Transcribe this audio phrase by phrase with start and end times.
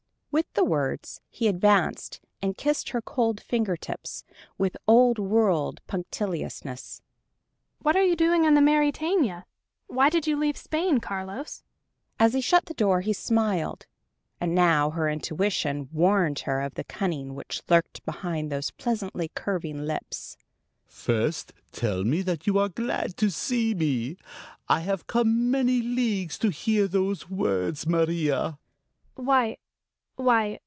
[0.33, 4.23] With the words he advanced and kissed her cold finger tips
[4.57, 7.01] with Old World punctiliousness.
[7.81, 9.43] "What are you doing on the Mauretania?
[9.87, 11.63] Why did you leave Spain, Carlos?"
[12.17, 13.87] As he shut the door he smiled,
[14.39, 19.79] and now her intuition warned her of the cunning which lurked behind those pleasantly curving
[19.85, 20.37] lips.
[20.87, 24.15] "First tell me that you are glad to see me!
[24.69, 28.57] I have come many leagues to hear those words, Maria!"
[29.15, 29.57] "Why....
[30.17, 30.59] Why